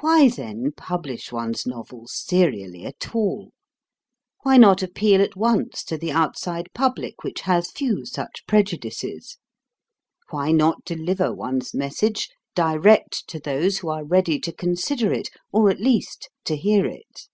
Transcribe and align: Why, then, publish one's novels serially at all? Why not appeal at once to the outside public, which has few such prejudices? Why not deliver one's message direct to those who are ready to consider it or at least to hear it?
Why, 0.00 0.28
then, 0.28 0.72
publish 0.76 1.32
one's 1.32 1.66
novels 1.66 2.12
serially 2.14 2.84
at 2.84 3.14
all? 3.14 3.54
Why 4.42 4.58
not 4.58 4.82
appeal 4.82 5.22
at 5.22 5.36
once 5.36 5.82
to 5.84 5.96
the 5.96 6.12
outside 6.12 6.68
public, 6.74 7.24
which 7.24 7.40
has 7.48 7.70
few 7.70 8.04
such 8.04 8.44
prejudices? 8.46 9.38
Why 10.28 10.52
not 10.52 10.84
deliver 10.84 11.34
one's 11.34 11.72
message 11.72 12.28
direct 12.54 13.26
to 13.28 13.40
those 13.40 13.78
who 13.78 13.88
are 13.88 14.04
ready 14.04 14.38
to 14.38 14.52
consider 14.52 15.14
it 15.14 15.30
or 15.50 15.70
at 15.70 15.80
least 15.80 16.28
to 16.44 16.54
hear 16.54 16.84
it? 16.84 17.28